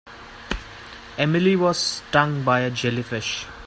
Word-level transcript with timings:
Emily 1.19 1.55
was 1.55 1.77
stung 1.77 2.43
by 2.43 2.61
a 2.61 2.71
jellyfish. 2.71 3.45